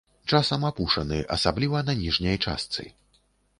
Часам 0.37 0.63
апушаны, 0.69 1.19
асабліва 1.37 1.83
на 1.91 1.97
ніжняй 2.01 2.43
частцы. 2.49 2.83